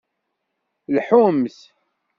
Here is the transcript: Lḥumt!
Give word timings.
Lḥumt! 0.95 1.57